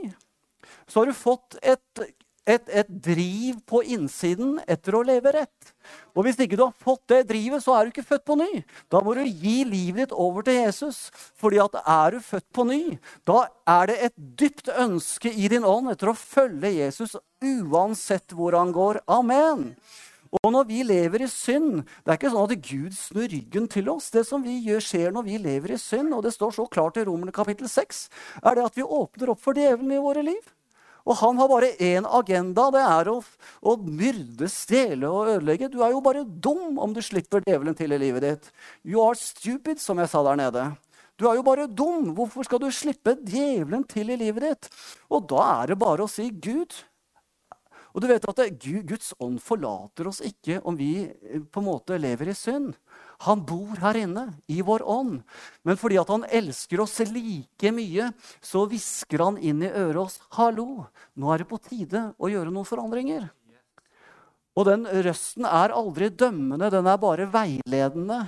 så 0.88 1.02
har 1.02 1.10
du 1.10 1.18
fått 1.18 1.58
et, 1.62 2.04
et, 2.46 2.70
et, 2.70 2.90
driv 2.90 3.60
på 3.70 3.82
innsiden 3.96 4.60
etter 4.68 4.98
å 4.98 5.04
leve 5.06 5.34
rett. 5.36 5.74
Og 6.16 6.26
hvis 6.26 6.40
ikke 6.42 6.58
du 6.58 6.66
har 6.66 6.74
fått 6.82 7.04
det 7.12 7.26
drivet, 7.30 7.64
så 7.64 7.76
er 7.76 7.86
du 7.86 7.94
ikke 7.94 8.08
født 8.08 8.26
på 8.28 8.38
ny. 8.40 8.50
Da 8.94 9.02
må 9.06 9.16
du 9.18 9.24
gi 9.26 9.58
livet 9.68 10.06
ditt 10.06 10.16
over 10.16 10.46
til 10.46 10.60
Jesus. 10.62 11.10
fordi 11.38 11.60
at 11.62 11.78
er 11.82 12.16
du 12.16 12.20
født 12.24 12.48
på 12.54 12.66
ny, 12.70 12.98
da 13.26 13.48
er 13.68 13.92
det 13.92 13.98
et 14.10 14.18
dypt 14.18 14.70
ønske 14.70 15.32
i 15.32 15.50
din 15.52 15.66
ånd 15.66 15.92
etter 15.92 16.12
å 16.12 16.18
følge 16.18 16.74
Jesus 16.78 17.18
uansett 17.44 18.34
hvor 18.34 18.58
han 18.58 18.72
går. 18.76 19.02
Amen. 19.08 19.76
Og 20.42 20.52
når 20.54 20.68
vi 20.70 20.82
lever 20.86 21.26
i 21.26 21.30
synd 21.32 21.84
Det 21.84 22.12
er 22.12 22.18
ikke 22.20 22.34
sånn 22.34 22.50
at 22.50 22.68
Gud 22.68 22.98
snur 22.98 23.30
ryggen 23.32 23.70
til 23.72 23.90
oss. 23.94 24.12
Det 24.14 24.26
som 24.28 24.44
vi 24.46 24.58
gjør, 24.66 24.84
skjer 24.84 25.16
når 25.16 25.28
vi 25.28 25.40
lever 25.42 25.76
i 25.76 25.80
synd, 25.82 26.14
og 26.16 26.26
det 26.26 26.34
står 26.36 26.56
så 26.58 26.68
klart 26.72 27.00
i 27.00 27.06
Romerne 27.08 27.34
kapittel 27.36 27.70
6, 27.72 28.06
er 28.44 28.58
det 28.58 28.68
at 28.68 28.78
vi 28.78 28.86
åpner 28.86 29.34
opp 29.34 29.42
for 29.44 29.58
djevelen 29.58 29.96
i 29.96 30.02
våre 30.02 30.26
liv. 30.26 30.54
Og 31.06 31.20
han 31.20 31.38
har 31.38 31.50
bare 31.50 31.76
én 31.78 32.08
agenda. 32.18 32.66
Det 32.74 32.82
er 32.82 33.12
å, 33.12 33.20
å, 33.62 33.76
myrde, 33.78 34.50
stjele 34.50 35.10
og 35.10 35.30
ødelegge. 35.36 35.70
Du 35.70 35.84
er 35.86 35.94
jo 35.94 36.02
bare 36.06 36.26
dum 36.26 36.80
om 36.82 36.96
du 36.96 37.02
slipper 37.06 37.46
djevelen 37.46 37.78
til 37.78 37.94
i 37.94 38.02
livet 38.02 38.26
ditt. 38.26 38.50
You 38.82 39.04
are 39.06 39.18
stupid, 39.20 39.78
som 39.82 40.02
jeg 40.02 40.10
sa 40.10 40.24
der 40.26 40.42
nede. 40.42 40.66
Du 41.16 41.28
er 41.30 41.38
jo 41.38 41.46
bare 41.46 41.70
dum. 41.70 42.10
Hvorfor 42.18 42.48
skal 42.48 42.64
du 42.64 42.72
slippe 42.74 43.14
djevelen 43.22 43.86
til 43.88 44.10
i 44.12 44.18
livet 44.20 44.50
ditt? 44.50 44.70
Og 45.14 45.30
da 45.30 45.46
er 45.62 45.72
det 45.72 45.80
bare 45.86 46.08
å 46.08 46.12
si 46.12 46.32
Gud. 46.34 46.74
Og 47.96 48.04
du 48.04 48.10
vet 48.12 48.26
at 48.28 48.42
Guds 48.60 49.14
ånd 49.24 49.38
forlater 49.40 50.10
oss 50.10 50.20
ikke 50.28 50.60
om 50.68 50.76
vi 50.76 51.08
eh, 51.08 51.40
på 51.40 51.62
en 51.62 51.68
måte 51.70 51.96
lever 51.96 52.34
i 52.34 52.36
synd. 52.36 52.74
Han 53.24 53.46
bor 53.48 53.80
her 53.80 53.96
inne, 54.02 54.26
i 54.52 54.60
vår 54.68 54.84
ånd. 54.84 55.22
Men 55.64 55.80
fordi 55.80 56.02
at 56.02 56.12
han 56.12 56.28
elsker 56.28 56.84
oss 56.84 57.00
like 57.08 57.72
mye, 57.72 58.10
så 58.44 58.66
hvisker 58.68 59.24
han 59.24 59.40
inn 59.40 59.64
i 59.64 59.72
øret 59.72 60.02
oss 60.04 60.20
Hallo, 60.36 60.90
nå 61.16 61.32
er 61.32 61.42
det 61.42 61.50
på 61.54 61.62
tide 61.64 62.10
å 62.20 62.32
gjøre 62.32 62.52
noen 62.52 62.68
forandringer. 62.68 63.30
Og 64.56 64.68
den 64.68 64.84
røsten 65.08 65.48
er 65.48 65.74
aldri 65.76 66.12
dømmende, 66.12 66.70
den 66.72 66.88
er 66.88 67.00
bare 67.00 67.28
veiledende. 67.32 68.22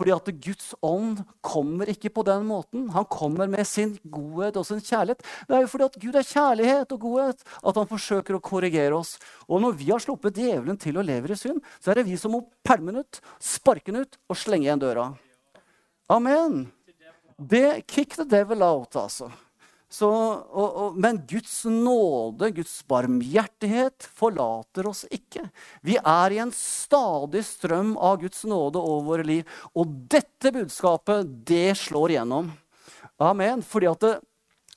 Fordi 0.00 0.14
at 0.14 0.28
Guds 0.40 0.70
ånd 0.80 1.18
kommer 1.44 1.90
ikke 1.92 2.08
på 2.16 2.22
den 2.24 2.46
måten. 2.48 2.86
Han 2.94 3.04
kommer 3.12 3.50
med 3.52 3.68
sin 3.68 3.98
godhet 4.08 4.56
og 4.56 4.64
sin 4.64 4.80
kjærlighet. 4.80 5.20
Det 5.44 5.58
er 5.58 5.66
jo 5.66 5.68
fordi 5.68 5.88
at 5.90 5.98
Gud 6.00 6.16
er 6.16 6.24
kjærlighet 6.24 6.94
og 6.96 7.02
godhet 7.02 7.44
at 7.44 7.80
han 7.82 7.90
forsøker 7.90 8.38
å 8.38 8.40
korrigere 8.40 8.96
oss. 8.96 9.18
Og 9.44 9.60
når 9.60 9.76
vi 9.76 9.90
har 9.90 10.00
sluppet 10.00 10.40
djevelen 10.40 10.80
til 10.80 10.96
å 10.96 11.04
leve 11.04 11.28
i 11.28 11.36
synd, 11.36 11.60
så 11.84 11.92
er 11.92 12.00
det 12.00 12.06
vi 12.08 12.16
som 12.16 12.32
må 12.32 12.46
pælme 12.64 12.94
den 12.94 13.04
ut, 13.04 13.20
sparke 13.44 13.92
den 13.92 14.06
ut 14.06 14.16
og 14.32 14.40
slenge 14.40 14.70
igjen 14.70 14.80
døra. 14.80 15.10
Amen. 16.08 16.64
Det 17.36 17.84
Kick 17.84 18.16
the 18.16 18.24
devil 18.24 18.64
out, 18.64 18.96
altså. 18.96 19.28
Så, 19.90 20.06
og, 20.06 20.68
og, 20.70 20.98
men 21.02 21.18
Guds 21.26 21.64
nåde, 21.66 22.52
Guds 22.54 22.76
barmhjertighet, 22.86 24.06
forlater 24.14 24.86
oss 24.86 25.02
ikke. 25.10 25.48
Vi 25.82 25.96
er 25.98 26.34
i 26.36 26.38
en 26.44 26.52
stadig 26.54 27.42
strøm 27.48 27.96
av 27.98 28.20
Guds 28.22 28.44
nåde 28.46 28.78
over 28.78 29.08
våre 29.08 29.26
liv. 29.26 29.60
Og 29.74 29.90
dette 30.12 30.52
budskapet, 30.54 31.26
det 31.46 31.74
slår 31.82 32.14
igjennom. 32.14 32.52
Amen. 33.18 33.64
Fordi 33.66 33.88
at 33.90 34.06
det, 34.06 34.12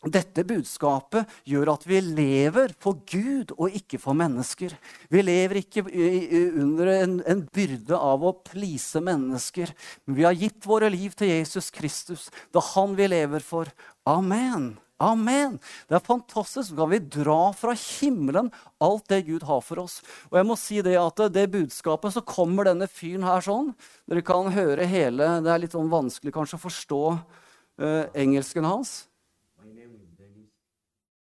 dette 0.04 0.44
budskapet 0.50 1.30
gjør 1.48 1.76
at 1.76 1.86
vi 1.88 2.02
lever 2.04 2.74
for 2.82 2.98
Gud 3.08 3.54
og 3.54 3.76
ikke 3.78 4.00
for 4.02 4.18
mennesker. 4.18 4.74
Vi 5.14 5.22
lever 5.24 5.62
ikke 5.62 5.86
under 5.86 6.90
en, 6.98 7.20
en 7.30 7.44
byrde 7.54 8.00
av 8.02 8.26
å 8.26 8.34
please 8.50 8.98
mennesker. 8.98 9.72
Men 10.08 10.18
vi 10.18 10.26
har 10.26 10.42
gitt 10.42 10.66
våre 10.66 10.90
liv 10.92 11.14
til 11.16 11.32
Jesus 11.32 11.70
Kristus. 11.70 12.32
Det 12.50 12.60
er 12.60 12.74
han 12.74 12.98
vi 12.98 13.14
lever 13.14 13.46
for. 13.46 13.70
Amen. 14.10 14.74
Amen! 15.04 15.58
Det 15.90 15.98
er 15.98 16.04
fantastisk. 16.04 16.70
Så 16.70 16.78
kan 16.78 16.92
vi 16.92 17.02
dra 17.02 17.40
fra 17.58 17.76
himmelen 17.76 18.52
alt 18.84 19.08
det 19.12 19.24
Gud 19.28 19.46
har 19.48 19.64
for 19.66 19.84
oss. 19.84 20.00
Og 20.32 20.40
jeg 20.40 20.48
må 20.48 20.58
si 20.60 20.82
det 20.86 20.96
at 21.00 21.24
det 21.36 21.48
budskapet, 21.54 22.16
så 22.16 22.24
kommer 22.26 22.70
denne 22.70 22.88
fyren 22.92 23.26
her 23.28 23.44
sånn. 23.44 23.74
Dere 24.10 24.24
kan 24.26 24.52
høre 24.54 24.88
hele 24.90 25.28
Det 25.44 25.52
er 25.52 25.64
litt 25.64 25.76
sånn 25.76 25.92
vanskelig 25.92 26.34
kanskje 26.36 26.60
å 26.60 26.64
forstå 26.66 27.02
uh, 27.14 28.06
engelsken 28.14 28.68
hans. 28.68 29.04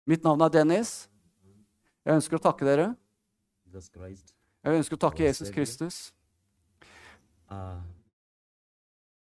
Mitt 0.08 0.24
navn 0.24 0.40
er 0.46 0.52
Dennis. 0.54 0.92
Jeg 2.08 2.16
ønsker 2.16 2.38
å 2.38 2.44
takke 2.48 2.64
dere. 2.64 2.92
Jeg 4.64 4.80
ønsker 4.80 4.96
å 4.96 5.02
takke 5.04 5.26
Jesus 5.26 5.52
Kristus. 5.52 5.98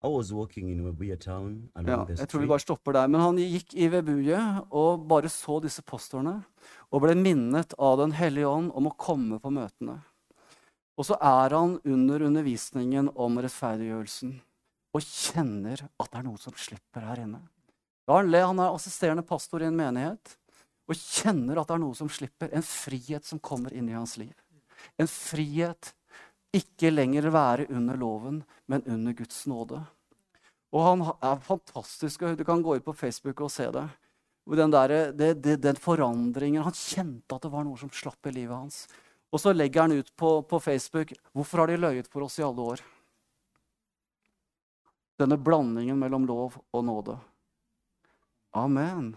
I 0.03 0.09
was 0.13 0.29
walking 0.31 0.69
in 0.69 0.83
Webuye 0.85 1.17
town 1.17 1.69
Ja, 1.73 2.03
jeg 2.05 2.29
tror 2.29 2.43
vi 2.43 2.49
bare 2.49 2.61
stopper 2.61 2.93
der. 2.93 3.07
Men 3.09 3.23
han 3.23 3.39
gikk 3.41 3.73
i 3.73 3.87
Vebuye 3.89 4.41
og 4.69 5.07
bare 5.09 5.31
så 5.33 5.57
disse 5.63 5.81
postorene 5.81 6.39
og 6.93 7.01
ble 7.03 7.15
minnet 7.17 7.73
av 7.81 7.97
Den 8.01 8.13
hellige 8.15 8.49
ånd 8.49 8.71
om 8.77 8.89
å 8.89 8.95
komme 8.97 9.39
på 9.41 9.51
møtene. 9.53 9.97
Og 10.97 11.05
så 11.05 11.17
er 11.21 11.53
han 11.53 11.77
under 11.85 12.25
undervisningen 12.25 13.11
om 13.15 13.41
rettferdiggjørelsen 13.41 14.37
og 14.97 15.03
kjenner 15.03 15.83
at 15.85 16.09
det 16.09 16.19
er 16.19 16.25
noe 16.25 16.41
som 16.41 16.55
slipper 16.57 17.05
her 17.05 17.21
inne. 17.25 17.41
Han 18.07 18.61
er 18.61 18.71
assisterende 18.71 19.25
pastor 19.27 19.61
i 19.61 19.67
en 19.67 19.77
menighet 19.77 20.37
og 20.87 20.95
kjenner 20.95 21.59
at 21.59 21.69
det 21.69 21.75
er 21.75 21.83
noe 21.83 21.97
som 21.97 22.09
slipper. 22.09 22.53
En 22.55 22.65
frihet 22.65 23.25
som 23.27 23.41
kommer 23.43 23.73
inn 23.75 23.89
i 23.91 23.97
hans 23.97 24.15
liv. 24.17 24.33
En 24.97 25.09
frihet 25.09 25.91
ikke 26.57 26.91
lenger 26.91 27.29
være 27.33 27.67
under 27.69 27.97
loven, 27.99 28.41
men 28.65 28.83
under 28.85 29.15
Guds 29.15 29.45
nåde. 29.49 29.79
Og 30.75 30.83
han 30.83 31.03
er 31.23 31.39
fantastisk. 31.43 32.25
Du 32.37 32.43
kan 32.43 32.61
gå 32.61 32.75
ut 32.77 32.85
på 32.85 32.95
Facebook 32.95 33.41
og 33.41 33.51
se 33.53 33.69
det. 33.71 33.87
Den, 34.57 34.71
der, 34.71 35.11
det, 35.11 35.33
det, 35.43 35.57
den 35.59 35.75
forandringen 35.75 36.63
Han 36.63 36.71
kjente 36.71 37.35
at 37.35 37.43
det 37.43 37.49
var 37.51 37.65
noe 37.67 37.75
som 37.79 37.91
slapp 37.91 38.29
i 38.29 38.31
livet 38.31 38.55
hans. 38.55 38.85
Og 39.27 39.41
så 39.43 39.51
legger 39.51 39.83
han 39.83 39.97
ut 39.97 40.13
på, 40.15 40.41
på 40.47 40.59
Facebook 40.63 41.11
Hvorfor 41.35 41.63
har 41.63 41.71
de 41.71 41.79
løyet 41.81 42.07
for 42.07 42.23
oss 42.23 42.39
i 42.39 42.45
alle 42.47 42.63
år? 42.63 42.83
Denne 45.19 45.35
blandingen 45.41 45.99
mellom 45.99 46.27
lov 46.29 46.59
og 46.71 46.85
nåde. 46.85 47.17
Amen. 48.55 49.15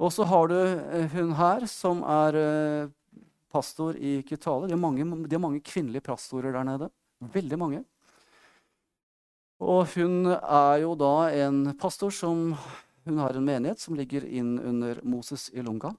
Og 0.00 0.12
så 0.12 0.26
har 0.28 0.50
du 0.50 0.56
eh, 0.58 1.06
hun 1.12 1.32
her, 1.38 1.66
som 1.70 2.02
er 2.02 2.36
eh, 2.40 2.90
pastor 3.52 3.96
i 3.96 4.20
Kitale. 4.26 4.68
De 4.68 4.76
har, 4.76 4.80
mange, 4.80 5.04
de 5.04 5.36
har 5.36 5.42
mange 5.42 5.62
kvinnelige 5.64 6.04
pastorer 6.06 6.54
der 6.54 6.66
nede. 6.66 6.90
Veldig 7.34 7.58
mange. 7.60 7.82
Og 9.60 9.84
hun 9.92 10.30
er 10.32 10.76
jo 10.80 10.94
da 10.96 11.14
en 11.44 11.64
pastor 11.80 12.14
som 12.14 12.54
Hun 13.04 13.16
har 13.16 13.32
en 13.32 13.44
menighet 13.44 13.80
som 13.80 13.96
ligger 13.96 14.26
inn 14.28 14.58
under 14.60 14.98
Moses 15.08 15.46
i 15.56 15.62
Lunga. 15.64 15.94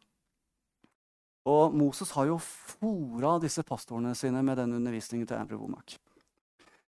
Og 1.50 1.74
Moses 1.74 2.12
har 2.14 2.28
jo 2.30 2.36
fora 2.38 3.40
disse 3.42 3.64
pastorene 3.66 4.14
sine 4.16 4.44
med 4.46 4.60
den 4.62 4.76
undervisningen 4.78 5.26
til 5.28 5.40
Andrew 5.40 5.64
Womack. 5.64 5.96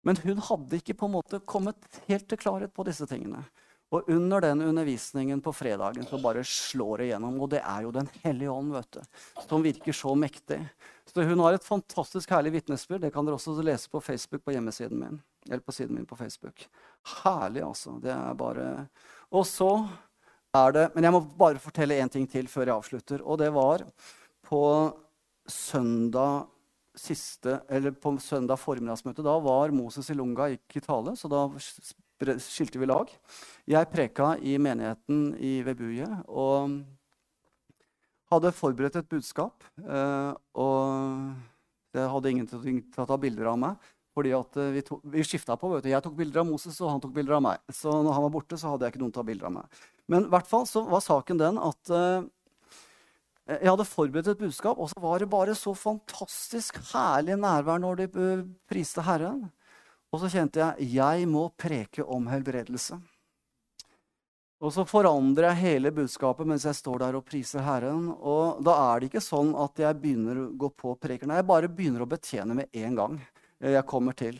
Men 0.04 0.20
hun 0.20 0.42
hadde 0.44 0.76
ikke 0.76 0.96
på 1.00 1.08
en 1.08 1.14
måte 1.16 1.40
kommet 1.48 1.88
helt 2.04 2.28
til 2.28 2.38
klarhet 2.38 2.74
på 2.76 2.84
disse 2.84 3.08
tingene. 3.08 3.40
Og 3.94 4.08
under 4.10 4.42
den 4.42 4.62
undervisningen 4.64 5.40
på 5.44 5.52
fredagen 5.54 6.06
så 6.08 6.18
bare 6.22 6.42
slår 6.44 7.02
det 7.02 7.10
gjennom. 7.12 7.36
Og 7.44 7.52
det 7.52 7.60
er 7.62 7.84
jo 7.86 7.92
Den 7.94 8.08
hellige 8.24 8.50
ånd, 8.50 8.72
vet 8.74 8.96
du, 8.96 9.02
som 9.46 9.62
virker 9.62 9.94
så 9.94 10.14
mektig. 10.18 10.58
Så 11.06 11.22
hun 11.22 11.42
har 11.44 11.54
et 11.54 11.66
fantastisk 11.66 12.32
herlig 12.34 12.56
vitnesbyrd. 12.56 13.04
Det 13.04 13.12
kan 13.14 13.26
dere 13.26 13.38
også 13.38 13.54
lese 13.62 13.90
på 13.92 14.02
Facebook 14.02 14.42
på 14.44 14.56
hjemmesiden 14.56 14.98
min. 14.98 15.20
Eller 15.46 15.62
på 15.62 15.74
siden 15.76 15.94
min 15.94 16.08
på 16.08 16.18
Facebook. 16.18 16.66
Herlig, 17.22 17.62
altså. 17.62 17.98
Det 18.02 18.10
er 18.10 18.34
bare 18.34 18.88
Og 19.30 19.46
så 19.46 19.70
er 20.54 20.72
det 20.72 20.90
Men 20.94 21.04
jeg 21.04 21.12
må 21.12 21.20
bare 21.38 21.62
fortelle 21.62 22.00
én 22.00 22.10
ting 22.10 22.26
til 22.30 22.48
før 22.48 22.66
jeg 22.66 22.74
avslutter. 22.74 23.22
Og 23.22 23.38
det 23.38 23.52
var 23.54 23.84
på 24.42 24.64
søndag 25.46 26.48
siste, 26.94 27.60
eller 27.68 27.90
på 27.90 28.14
søndag 28.22 28.58
formiddagsmøte. 28.58 29.22
Da 29.22 29.34
var 29.42 29.74
Moses 29.74 30.10
i 30.10 30.14
Lunga 30.14 30.46
ikke 30.54 30.78
i 30.78 30.84
tale, 30.84 31.16
så 31.18 31.28
da 31.30 31.48
skilte 32.42 32.80
vi 32.80 32.88
lag. 32.90 33.10
Jeg 33.70 33.90
preka 33.92 34.34
i 34.40 34.58
menigheten 34.60 35.32
i 35.40 35.56
Vebuye 35.66 36.08
og 36.28 36.78
hadde 38.32 38.54
forberedt 38.56 39.00
et 39.00 39.10
budskap. 39.10 39.64
eh, 39.80 40.32
Og 40.54 41.34
det 41.94 42.08
hadde 42.10 42.30
ingen 42.30 42.46
til 42.48 42.58
å 42.98 43.06
ta 43.06 43.18
bilder 43.20 43.52
av 43.52 43.58
meg. 43.58 43.90
Fordi 44.14 44.30
eh, 44.34 44.70
vi, 44.74 44.82
to, 44.86 45.00
vi 45.10 45.24
skifta 45.26 45.56
på. 45.58 45.72
Jeg 45.82 46.02
tok 46.02 46.14
bilder 46.18 46.42
av 46.44 46.48
Moses, 46.48 46.78
og 46.80 46.92
han 46.92 47.02
tok 47.02 47.14
bilder 47.16 47.38
av 47.38 47.44
meg. 47.48 47.60
Så 47.72 47.90
når 47.90 48.16
han 48.16 48.26
var 48.26 48.34
borte, 48.36 48.58
så 48.58 48.72
hadde 48.72 48.86
jeg 48.86 48.94
ikke 48.94 49.02
noen 49.02 49.12
til 49.14 49.20
å 49.20 49.22
ta 49.22 49.28
bilder 49.30 49.50
av 49.50 49.56
meg. 49.58 49.82
Men 50.10 50.26
i 50.26 50.32
hvert 50.34 50.48
fall 50.48 50.66
så 50.68 50.84
var 50.86 51.02
saken 51.02 51.40
den 51.40 51.58
at 51.58 51.90
uh, 51.90 52.26
jeg 53.48 53.68
hadde 53.68 53.86
forberedt 53.88 54.28
et 54.32 54.40
budskap, 54.40 54.78
og 54.80 54.88
så 54.92 55.00
var 55.02 55.20
det 55.20 55.30
bare 55.32 55.56
så 55.58 55.74
fantastisk 55.76 56.78
herlig 56.92 57.36
nærvær 57.40 57.80
når 57.82 58.04
de 58.04 58.24
priste 58.70 59.04
Herren. 59.04 59.46
Og 60.14 60.20
så 60.22 60.28
kjente 60.30 60.60
jeg 60.62 60.92
jeg 60.94 61.26
må 61.26 61.48
preke 61.58 62.04
om 62.06 62.28
helbredelse. 62.30 63.00
Og 64.62 64.70
så 64.72 64.84
forandrer 64.86 65.48
jeg 65.50 65.60
hele 65.64 65.90
budskapet 65.92 66.46
mens 66.46 66.66
jeg 66.68 66.78
står 66.78 67.02
der 67.02 67.16
og 67.18 67.24
priser 67.26 67.64
Herren. 67.66 68.06
Og 68.14 68.60
da 68.64 68.76
er 68.92 69.02
det 69.02 69.08
ikke 69.10 69.24
sånn 69.24 69.50
at 69.58 69.82
jeg 69.82 69.98
begynner 69.98 70.44
å 70.44 70.52
gå 70.54 70.70
på 70.70 70.94
preker. 71.02 71.26
Nei, 71.26 71.40
jeg 71.40 71.48
bare 71.50 71.72
begynner 71.72 72.04
å 72.04 72.08
betjene 72.08 72.60
med 72.60 72.78
en 72.84 73.00
gang 73.00 73.18
eh, 73.18 73.74
jeg 73.74 73.88
kommer 73.90 74.14
til. 74.16 74.38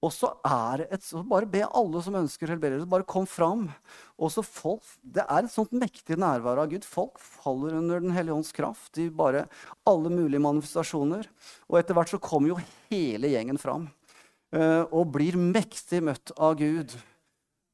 Og 0.00 0.14
så 0.16 0.32
er 0.48 0.80
det 0.80 0.88
et, 0.96 1.04
så 1.04 1.20
Bare 1.28 1.52
be 1.52 1.60
alle 1.68 2.00
som 2.00 2.16
ønsker 2.16 2.54
helbredelse, 2.54 2.88
bare 2.88 3.04
kom 3.04 3.28
fram. 3.28 3.68
Og 4.16 4.32
så 4.32 4.40
folk, 4.40 4.80
Det 5.04 5.26
er 5.28 5.44
et 5.44 5.52
sånt 5.52 5.76
mektig 5.76 6.16
nærvær 6.16 6.64
av 6.64 6.72
Gud. 6.72 6.88
Folk 6.88 7.20
faller 7.20 7.76
under 7.76 8.00
Den 8.00 8.16
hellige 8.16 8.40
ånds 8.40 8.56
kraft 8.56 8.96
i 8.96 9.10
bare 9.12 9.50
alle 9.84 10.08
mulige 10.08 10.40
manifestasjoner. 10.48 11.28
Og 11.68 11.82
etter 11.84 11.92
hvert 11.92 12.16
så 12.16 12.24
kommer 12.24 12.54
jo 12.54 12.62
hele 12.88 13.36
gjengen 13.36 13.60
fram 13.60 13.90
og 14.50 15.12
blir 15.14 15.36
mektig 15.38 16.00
møtt 16.02 16.32
av 16.34 16.56
Gud. 16.58 16.96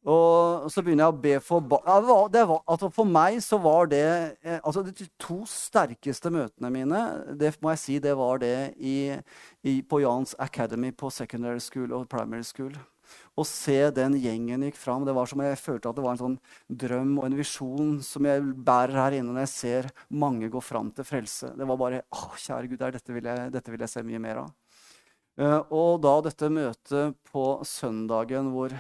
Og 0.07 0.69
så 0.71 0.83
begynner 0.87 1.09
jeg 1.09 1.15
å 1.15 1.23
be 1.23 1.39
for 1.43 1.65
ba 1.67 1.81
ja, 1.83 1.97
det 1.99 2.07
var, 2.07 2.27
det 2.31 2.43
var, 2.47 2.61
altså 2.71 2.91
For 2.95 3.09
meg 3.11 3.41
så 3.43 3.59
var 3.59 3.89
det 3.91 4.05
eh, 4.07 4.61
altså 4.61 4.85
De 4.87 5.07
to 5.19 5.41
sterkeste 5.51 6.31
møtene 6.31 6.71
mine 6.71 7.01
det 7.35 7.57
må 7.63 7.73
jeg 7.75 7.83
si, 7.83 7.97
det 8.03 8.13
var 8.19 8.39
det 8.43 8.77
i, 8.79 9.17
i, 9.67 9.81
på 9.83 10.01
Jans 10.05 10.37
Academy 10.39 10.93
på 10.95 11.11
secondary 11.11 11.63
school 11.63 11.91
og 11.97 12.07
primary 12.13 12.47
school. 12.47 12.77
Å 13.37 13.43
se 13.47 13.91
den 13.95 14.15
gjengen 14.23 14.63
gikk 14.67 14.79
fram, 14.79 15.05
det 15.07 15.15
var 15.15 15.29
som 15.31 15.43
jeg 15.43 15.59
følte 15.59 15.91
at 15.91 15.99
det 15.99 16.05
var 16.07 16.15
en 16.15 16.23
sånn 16.23 16.39
drøm 16.71 17.19
og 17.19 17.27
en 17.27 17.39
visjon 17.39 17.93
som 18.07 18.27
jeg 18.27 18.47
bærer 18.67 18.99
her 18.99 19.19
inne 19.19 19.35
når 19.35 19.45
jeg 19.45 19.53
ser 19.53 19.91
mange 20.09 20.51
gå 20.53 20.63
fram 20.63 20.93
til 20.95 21.07
frelse. 21.07 21.51
Det 21.59 21.67
var 21.67 21.83
bare 21.83 22.05
Å, 22.15 22.31
kjære 22.47 22.71
Gud, 22.71 22.87
dette 22.95 23.15
vil, 23.19 23.27
jeg, 23.27 23.53
dette 23.55 23.75
vil 23.75 23.87
jeg 23.87 23.95
se 23.95 24.07
mye 24.07 24.23
mer 24.23 24.45
av. 24.47 24.55
Eh, 25.37 25.63
og 25.69 26.01
da 26.05 26.15
dette 26.25 26.49
møtet 26.53 27.17
på 27.33 27.49
søndagen 27.67 28.53
hvor 28.55 28.77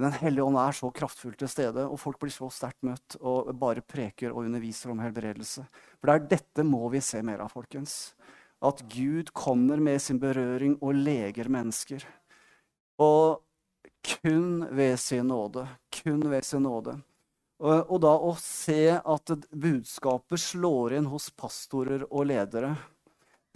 Den 0.00 0.14
hellige 0.14 0.44
ånd 0.46 0.56
er 0.56 0.72
så 0.72 0.86
kraftfullt 0.94 1.40
til 1.42 1.48
stede, 1.50 1.82
og 1.82 1.98
folk 1.98 2.20
blir 2.22 2.30
så 2.32 2.46
sterkt 2.54 2.78
møtt 2.86 3.16
og 3.26 3.50
bare 3.58 3.82
preker 3.82 4.30
og 4.30 4.46
underviser 4.46 4.92
om 4.92 5.00
helbredelse. 5.02 5.64
For 5.98 6.06
det 6.06 6.14
er 6.14 6.28
dette 6.30 6.64
må 6.64 6.86
vi 6.94 7.02
se 7.04 7.18
mer 7.26 7.42
av, 7.42 7.50
folkens. 7.52 8.14
At 8.62 8.84
Gud 8.88 9.32
kommer 9.34 9.82
med 9.82 9.98
sin 10.00 10.20
berøring 10.22 10.78
og 10.78 10.94
leger 10.94 11.50
mennesker. 11.50 12.06
Og 13.02 13.42
kun 14.22 14.62
ved 14.70 14.94
sin 15.02 15.26
nåde. 15.28 15.66
Kun 15.90 16.22
ved 16.30 16.46
sin 16.46 16.64
nåde. 16.64 16.94
Og, 17.60 17.98
da 18.00 18.14
å 18.14 18.30
se 18.40 18.94
at 18.94 19.34
budskapet 19.52 20.40
slår 20.40 20.94
inn 20.96 21.10
hos 21.10 21.28
pastorer 21.34 22.06
og 22.08 22.30
ledere 22.30 22.76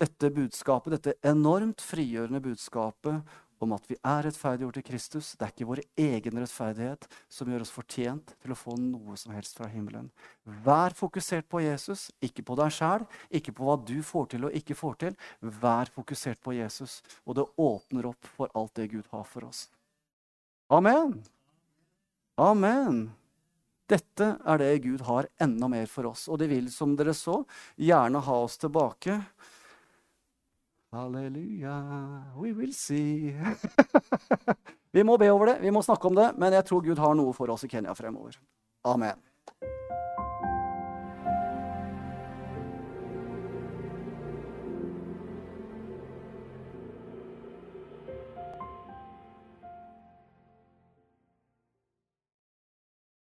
dette 0.01 0.31
budskapet, 0.35 0.97
dette 0.97 1.31
enormt 1.31 1.83
frigjørende 1.85 2.41
budskapet 2.43 3.23
om 3.65 3.73
at 3.77 3.87
vi 3.89 3.97
er 3.97 4.27
rettferdiggjort 4.27 4.79
i 4.81 4.85
Kristus. 4.85 5.31
Det 5.39 5.47
er 5.47 5.53
ikke 5.53 5.69
vår 5.69 5.83
egen 6.01 6.41
rettferdighet 6.43 7.07
som 7.33 7.51
gjør 7.51 7.65
oss 7.65 7.73
fortjent 7.73 8.35
til 8.43 8.55
å 8.55 8.59
få 8.59 8.77
noe 8.81 9.17
som 9.21 9.35
helst 9.35 9.57
fra 9.59 9.69
himmelen. 9.71 10.11
Vær 10.67 10.97
fokusert 10.99 11.49
på 11.51 11.63
Jesus, 11.65 12.09
ikke 12.25 12.45
på 12.47 12.59
deg 12.61 12.75
sjæl, 12.75 13.07
ikke 13.31 13.55
på 13.57 13.69
hva 13.69 13.79
du 13.81 13.97
får 14.05 14.33
til 14.35 14.49
og 14.49 14.59
ikke 14.59 14.77
får 14.79 15.01
til. 15.07 15.19
Vær 15.63 15.93
fokusert 15.95 16.43
på 16.45 16.57
Jesus, 16.59 17.01
og 17.25 17.39
det 17.39 17.49
åpner 17.61 18.11
opp 18.13 18.33
for 18.37 18.53
alt 18.59 18.75
det 18.81 18.91
Gud 18.93 19.09
har 19.15 19.27
for 19.31 19.49
oss. 19.49 19.69
Amen. 20.73 21.21
Amen. 22.41 23.05
Dette 23.87 24.31
er 24.41 24.59
det 24.59 24.71
Gud 24.87 25.03
har 25.05 25.29
enda 25.45 25.69
mer 25.69 25.87
for 25.93 26.09
oss, 26.09 26.25
og 26.33 26.41
det 26.41 26.49
vil, 26.49 26.71
som 26.73 26.95
dere 26.97 27.13
så, 27.17 27.43
gjerne 27.77 28.23
ha 28.25 28.39
oss 28.47 28.57
tilbake. 28.59 29.21
Halleluja, 30.95 32.23
we 32.37 32.53
will 32.53 32.73
see. 32.73 33.35
vi 34.93 35.03
må 35.03 35.17
be 35.19 35.31
over 35.33 35.47
det, 35.47 35.57
vi 35.61 35.71
må 35.75 35.83
snakke 35.83 36.07
om 36.07 36.15
det, 36.15 36.29
men 36.39 36.55
jeg 36.55 36.69
tror 36.69 36.85
Gud 36.87 37.03
har 37.03 37.17
noe 37.19 37.35
for 37.35 37.51
oss 37.51 37.67
i 37.67 37.71
Kenya 37.73 37.97
fremover. 37.99 38.39
Amen. 38.87 39.19